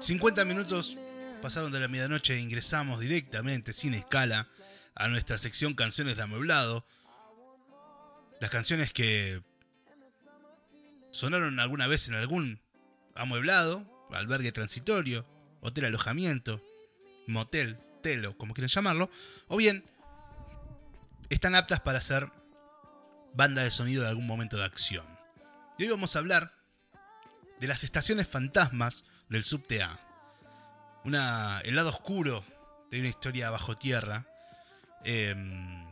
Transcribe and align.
50 0.00 0.44
minutos 0.44 0.98
pasaron 1.40 1.72
de 1.72 1.80
la 1.80 1.88
medianoche 1.88 2.34
e 2.34 2.40
ingresamos 2.40 3.00
directamente, 3.00 3.72
sin 3.72 3.94
escala, 3.94 4.48
a 4.94 5.08
nuestra 5.08 5.38
sección 5.38 5.72
Canciones 5.72 6.16
de 6.16 6.24
Amueblado. 6.24 6.84
Las 8.38 8.50
canciones 8.50 8.92
que 8.92 9.42
sonaron 11.10 11.58
alguna 11.58 11.86
vez 11.86 12.08
en 12.08 12.16
algún 12.16 12.60
amueblado, 13.14 14.06
albergue 14.10 14.52
transitorio, 14.52 15.26
hotel 15.62 15.86
alojamiento, 15.86 16.62
motel, 17.26 17.78
telo, 18.02 18.36
como 18.36 18.52
quieran 18.52 18.68
llamarlo, 18.68 19.08
o 19.48 19.56
bien 19.56 19.84
están 21.30 21.54
aptas 21.54 21.80
para 21.80 22.02
ser 22.02 22.30
banda 23.32 23.62
de 23.62 23.70
sonido 23.70 24.02
de 24.02 24.10
algún 24.10 24.26
momento 24.26 24.58
de 24.58 24.64
acción. 24.64 25.06
Y 25.78 25.84
hoy 25.84 25.88
vamos 25.88 26.14
a 26.14 26.18
hablar 26.18 26.63
de 27.64 27.68
las 27.68 27.82
estaciones 27.82 28.28
fantasmas 28.28 29.04
del 29.30 29.42
subte 29.42 29.82
A. 29.82 29.98
El 31.64 31.74
lado 31.74 31.88
oscuro 31.88 32.44
de 32.90 33.00
una 33.00 33.08
historia 33.08 33.48
bajo 33.48 33.74
tierra. 33.74 34.26
Em, 35.02 35.86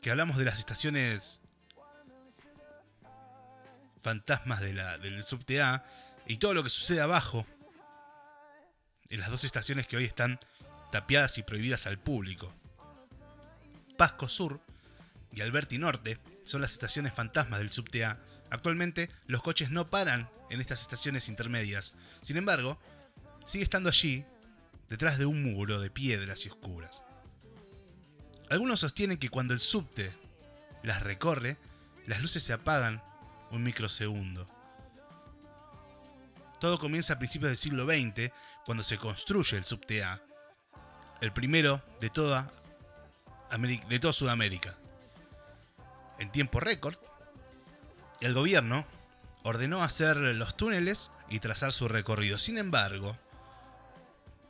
que 0.00 0.12
hablamos 0.12 0.36
de 0.36 0.44
las 0.44 0.60
estaciones 0.60 1.40
fantasmas 4.04 4.60
del 4.60 5.24
subte 5.24 5.60
A 5.60 5.84
y 6.28 6.36
todo 6.36 6.54
lo 6.54 6.62
que 6.62 6.70
sucede 6.70 7.00
abajo 7.00 7.44
en 9.08 9.18
las 9.18 9.32
dos 9.32 9.42
estaciones 9.42 9.88
que 9.88 9.96
hoy 9.96 10.04
están 10.04 10.38
tapiadas 10.92 11.38
y 11.38 11.42
prohibidas 11.42 11.88
al 11.88 11.98
público. 11.98 12.54
Pasco 13.98 14.28
Sur 14.28 14.60
y 15.32 15.40
Alberti 15.40 15.76
Norte 15.76 16.20
son 16.44 16.60
las 16.60 16.70
estaciones 16.70 17.12
fantasmas 17.12 17.58
del 17.58 17.72
subte 17.72 18.04
A. 18.04 18.20
Actualmente 18.50 19.10
los 19.26 19.42
coches 19.42 19.70
no 19.70 19.90
paran 19.90 20.28
en 20.50 20.60
estas 20.60 20.82
estaciones 20.82 21.28
intermedias. 21.28 21.94
Sin 22.22 22.36
embargo, 22.36 22.78
sigue 23.44 23.64
estando 23.64 23.88
allí, 23.88 24.24
detrás 24.88 25.18
de 25.18 25.26
un 25.26 25.42
muro 25.42 25.80
de 25.80 25.90
piedras 25.90 26.46
y 26.46 26.50
oscuras. 26.50 27.04
Algunos 28.50 28.80
sostienen 28.80 29.18
que 29.18 29.30
cuando 29.30 29.54
el 29.54 29.60
subte 29.60 30.12
las 30.82 31.02
recorre, 31.02 31.56
las 32.06 32.20
luces 32.20 32.42
se 32.42 32.52
apagan 32.52 33.02
un 33.50 33.62
microsegundo. 33.62 34.48
Todo 36.60 36.78
comienza 36.78 37.14
a 37.14 37.18
principios 37.18 37.50
del 37.50 37.56
siglo 37.56 37.84
XX, 37.84 38.30
cuando 38.64 38.84
se 38.84 38.98
construye 38.98 39.56
el 39.56 39.64
subte 39.64 40.02
A, 40.02 40.20
el 41.20 41.32
primero 41.32 41.82
de 42.00 42.10
toda, 42.10 42.50
de 43.88 43.98
toda 43.98 44.12
Sudamérica. 44.12 44.76
En 46.18 46.30
tiempo 46.30 46.60
récord, 46.60 46.96
el 48.20 48.34
gobierno 48.34 48.86
ordenó 49.42 49.82
hacer 49.82 50.16
los 50.16 50.56
túneles 50.56 51.10
y 51.28 51.40
trazar 51.40 51.72
su 51.72 51.88
recorrido. 51.88 52.38
Sin 52.38 52.58
embargo, 52.58 53.18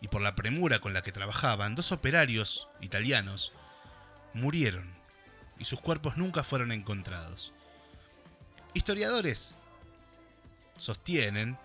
y 0.01 0.09
por 0.09 0.21
la 0.21 0.35
premura 0.35 0.81
con 0.81 0.93
la 0.93 1.03
que 1.03 1.13
trabajaban, 1.13 1.75
dos 1.75 1.91
operarios 1.91 2.69
italianos 2.81 3.53
murieron 4.35 4.93
y 5.59 5.65
sus 5.65 5.81
cuerpos 5.81 6.17
nunca 6.17 6.45
fueron 6.45 6.73
encontrados. 6.73 7.53
Historiadores 8.75 9.57
sostienen 10.77 11.59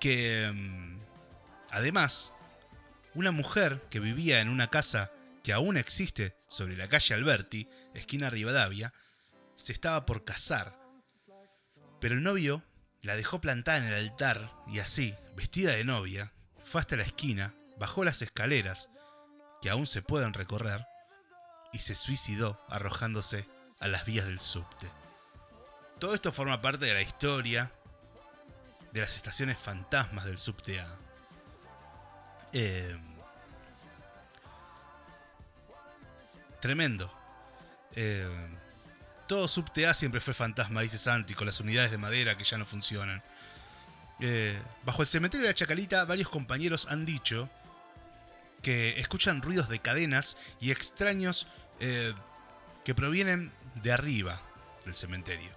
que, 0.00 0.50
mm, 0.52 1.00
además, 1.70 2.32
una 3.14 3.30
mujer 3.30 3.82
que 3.90 4.00
vivía 4.00 4.40
en 4.40 4.48
una 4.48 4.68
casa 4.68 5.10
que 5.42 5.52
aún 5.52 5.76
existe 5.76 6.36
sobre 6.48 6.76
la 6.76 6.88
calle 6.88 7.14
Alberti, 7.14 7.68
esquina 7.94 8.30
Rivadavia, 8.30 8.94
se 9.56 9.72
estaba 9.72 10.06
por 10.06 10.24
casar. 10.24 10.81
Pero 12.02 12.16
el 12.16 12.24
novio 12.24 12.64
la 13.00 13.14
dejó 13.14 13.40
plantada 13.40 13.78
en 13.78 13.84
el 13.84 13.94
altar 13.94 14.50
y 14.66 14.80
así, 14.80 15.14
vestida 15.36 15.70
de 15.70 15.84
novia, 15.84 16.32
fue 16.64 16.80
hasta 16.80 16.96
la 16.96 17.04
esquina, 17.04 17.54
bajó 17.78 18.02
las 18.02 18.22
escaleras, 18.22 18.90
que 19.60 19.70
aún 19.70 19.86
se 19.86 20.02
pueden 20.02 20.34
recorrer, 20.34 20.84
y 21.72 21.78
se 21.78 21.94
suicidó 21.94 22.58
arrojándose 22.68 23.46
a 23.78 23.86
las 23.86 24.04
vías 24.04 24.26
del 24.26 24.40
subte. 24.40 24.90
Todo 26.00 26.12
esto 26.14 26.32
forma 26.32 26.60
parte 26.60 26.86
de 26.86 26.94
la 26.94 27.02
historia 27.02 27.70
de 28.90 29.00
las 29.00 29.14
estaciones 29.14 29.56
fantasmas 29.60 30.24
del 30.24 30.38
subte 30.38 30.80
A. 30.80 30.96
Eh, 32.52 32.98
tremendo. 36.58 37.16
Eh, 37.92 38.28
todo 39.32 39.48
subte 39.48 39.86
A 39.86 39.94
siempre 39.94 40.20
fue 40.20 40.34
fantasma, 40.34 40.82
dice 40.82 40.98
Santi, 40.98 41.32
con 41.32 41.46
las 41.46 41.58
unidades 41.58 41.90
de 41.90 41.96
madera 41.96 42.36
que 42.36 42.44
ya 42.44 42.58
no 42.58 42.66
funcionan. 42.66 43.22
Eh, 44.20 44.60
bajo 44.84 45.00
el 45.00 45.08
cementerio 45.08 45.46
de 45.46 45.52
la 45.52 45.54
Chacalita, 45.54 46.04
varios 46.04 46.28
compañeros 46.28 46.86
han 46.90 47.06
dicho 47.06 47.48
que 48.60 49.00
escuchan 49.00 49.40
ruidos 49.40 49.70
de 49.70 49.78
cadenas 49.78 50.36
y 50.60 50.70
extraños 50.70 51.46
que 51.80 52.94
provienen 52.94 53.52
de 53.82 53.92
arriba 53.92 54.42
del 54.84 54.94
cementerio. 54.94 55.48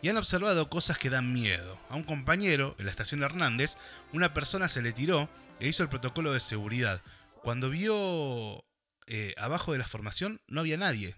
Y 0.00 0.10
han 0.10 0.16
observado 0.16 0.70
cosas 0.70 0.96
que 0.96 1.10
dan 1.10 1.32
miedo. 1.32 1.76
A 1.90 1.96
un 1.96 2.04
compañero 2.04 2.76
en 2.78 2.84
la 2.84 2.92
estación 2.92 3.24
Hernández, 3.24 3.76
una 4.12 4.32
persona 4.32 4.68
se 4.68 4.80
le 4.80 4.92
tiró 4.92 5.28
e 5.58 5.66
hizo 5.66 5.82
el 5.82 5.88
protocolo 5.88 6.32
de 6.32 6.38
seguridad. 6.38 7.02
Cuando 7.42 7.68
vio 7.68 8.64
eh, 9.08 9.34
abajo 9.38 9.72
de 9.72 9.78
la 9.78 9.88
formación 9.88 10.40
no 10.46 10.60
había 10.60 10.76
nadie. 10.76 11.16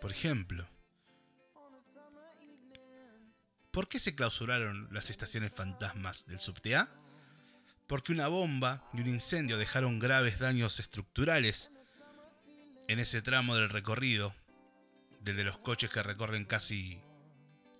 Por 0.00 0.10
ejemplo. 0.10 0.68
¿Por 3.70 3.88
qué 3.88 3.98
se 3.98 4.14
clausuraron 4.14 4.88
las 4.92 5.10
estaciones 5.10 5.54
fantasmas 5.54 6.26
del 6.26 6.40
subte 6.40 6.76
A? 6.76 6.88
Porque 7.86 8.12
una 8.12 8.28
bomba 8.28 8.88
y 8.92 9.00
un 9.00 9.08
incendio 9.08 9.56
dejaron 9.56 9.98
graves 9.98 10.38
daños 10.38 10.80
estructurales 10.80 11.70
en 12.88 12.98
ese 12.98 13.22
tramo 13.22 13.54
del 13.54 13.68
recorrido, 13.68 14.34
desde 15.20 15.44
los 15.44 15.58
coches 15.58 15.90
que 15.90 16.02
recorren 16.02 16.44
casi 16.44 17.00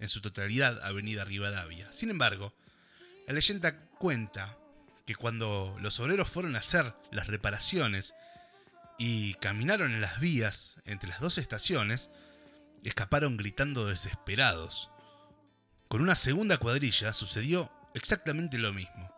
en 0.01 0.09
su 0.09 0.21
totalidad 0.21 0.83
Avenida 0.83 1.25
Rivadavia. 1.25 1.93
Sin 1.93 2.11
embargo, 2.11 2.55
la 3.27 3.35
leyenda 3.35 3.77
cuenta 3.99 4.57
que 5.07 5.15
cuando 5.15 5.77
los 5.81 5.99
obreros 6.01 6.29
fueron 6.29 6.57
a 6.57 6.61
hacer 6.61 6.95
las 7.11 7.27
reparaciones 7.27 8.15
y 8.99 9.35
caminaron 9.35 9.93
en 9.93 10.01
las 10.01 10.21
vías 10.21 10.77
entre 10.85 11.09
las 11.09 11.21
dos 11.21 11.39
estaciones, 11.39 12.11
escaparon 12.85 13.37
gritando 13.37 13.87
desesperados. 13.87 14.91
Con 15.89 16.03
una 16.03 16.17
segunda 16.17 16.59
cuadrilla 16.59 17.13
sucedió 17.13 17.71
exactamente 17.95 18.59
lo 18.59 18.73
mismo. 18.73 19.11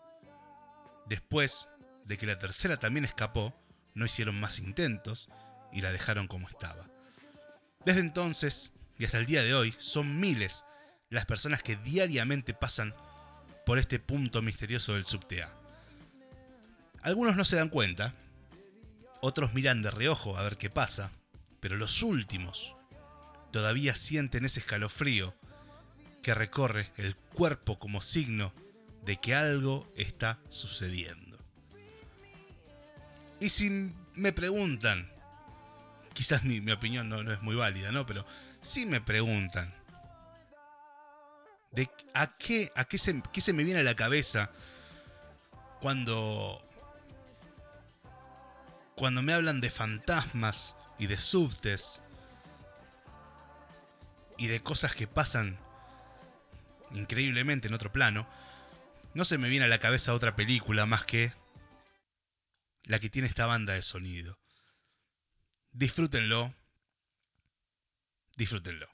Después 1.07 1.69
de 2.05 2.19
que 2.19 2.27
la 2.27 2.39
tercera 2.39 2.77
también 2.79 3.05
escapó, 3.05 3.55
no 3.95 4.05
hicieron 4.05 4.39
más 4.39 4.59
intentos 4.59 5.29
y 5.73 5.81
la 5.81 5.93
dejaron 5.93 6.29
como 6.29 6.49
estaba. 6.49 6.87
Desde 7.85 8.01
entonces 8.01 8.73
y 9.01 9.07
hasta 9.07 9.19
el 9.19 9.25
día 9.25 9.43
de 9.43 9.55
hoy 9.55 9.75
son 9.79 10.21
miles 10.21 10.67
las 11.09 11.25
personas 11.25 11.63
que 11.63 11.77
diariamente 11.77 12.53
pasan 12.53 12.95
por 13.65 13.79
este 13.79 13.99
punto 13.99 14.43
misterioso 14.43 14.93
del 14.93 15.07
subte 15.07 15.43
A. 15.43 15.51
Algunos 17.01 17.35
no 17.35 17.47
se 17.47 17.57
dan 17.57 17.71
cuenta, 17.71 18.13
otros 19.21 19.55
miran 19.55 19.83
de 19.83 19.91
reojo 19.91 20.37
a 20.37 20.43
ver 20.43 20.57
qué 20.57 20.71
pasa, 20.71 21.13
pero 21.61 21.77
los 21.77 22.03
últimos 22.03 22.75
todavía 23.53 23.95
sienten 23.95 24.45
ese 24.45 24.61
escalofrío 24.61 25.35
que 26.23 26.35
recorre 26.35 26.91
el 26.97 27.17
cuerpo 27.17 27.79
como 27.79 28.01
signo 28.01 28.53
de 29.05 29.17
que 29.17 29.35
algo 29.35 29.91
está 29.97 30.39
sucediendo. 30.49 31.39
Y 33.41 33.49
si 33.49 33.93
me 34.15 34.33
preguntan, 34.33 35.11
quizás 36.13 36.45
mi, 36.45 36.71
opinión 36.71 37.09
no, 37.09 37.33
es 37.33 37.41
muy 37.41 37.57
válida, 37.57 37.91
¿no? 37.91 38.05
Pero 38.07 38.27
si 38.61 38.85
me 38.85 39.01
preguntan, 39.01 39.73
de 41.73 41.89
a 42.13 42.37
qué, 42.37 42.71
a 42.75 42.85
qué 42.85 42.99
se, 42.99 43.23
qué 43.33 43.41
se 43.41 43.53
me 43.53 43.65
viene 43.65 43.81
a 43.81 43.85
la 43.85 43.95
cabeza 43.95 44.51
cuando 45.81 46.63
cuando 49.01 49.23
me 49.23 49.33
hablan 49.33 49.63
de 49.63 49.71
fantasmas 49.71 50.77
y 50.99 51.07
de 51.07 51.17
subtes 51.17 52.03
y 54.37 54.49
de 54.49 54.63
cosas 54.63 54.95
que 54.95 55.07
pasan 55.07 55.59
increíblemente 56.91 57.69
en 57.69 57.73
otro 57.73 57.91
plano, 57.91 58.29
no 59.15 59.25
se 59.25 59.39
me 59.39 59.49
viene 59.49 59.65
a 59.65 59.69
la 59.69 59.79
cabeza 59.79 60.13
otra 60.13 60.37
película 60.37 60.85
más 60.85 61.07
que 61.07 61.33
la 62.85 62.99
que 62.99 63.09
tiene 63.09 63.27
esta 63.27 63.47
banda 63.47 63.73
de 63.73 63.81
sonido. 63.81 64.39
Disfrútenlo. 65.73 66.55
Disfrútenlo. 68.37 68.87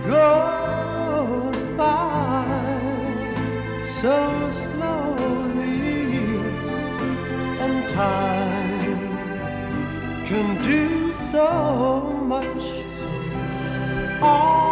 goes 0.06 1.64
by 1.76 2.46
so 3.88 4.16
slowly, 4.50 6.16
and 7.64 7.88
time 7.88 9.08
can 10.28 10.48
do 10.62 11.12
so 11.12 11.48
much. 12.32 12.64
All 14.22 14.71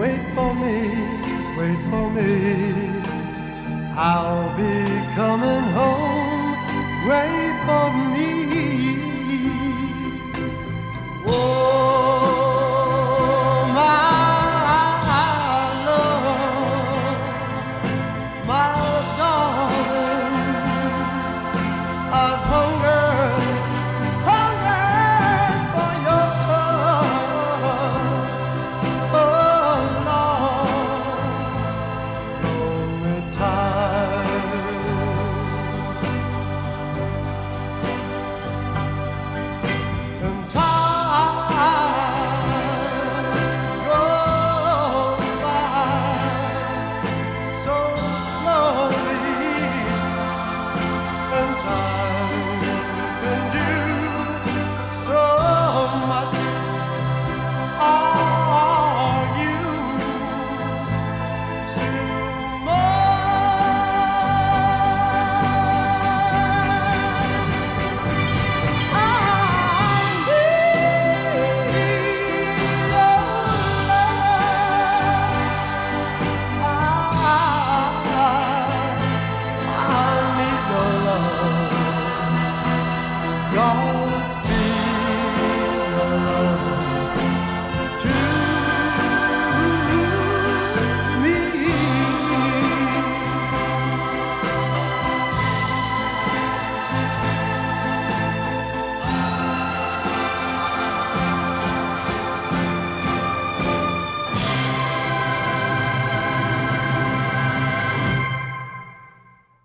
Wait 0.00 0.22
for 0.34 0.54
me, 0.54 0.78
wait 1.58 1.80
for 1.90 2.06
me. 2.16 2.30
I'll 3.94 4.48
be 4.56 4.74
coming 5.14 5.66
home. 5.78 6.56
Wait. 7.08 7.39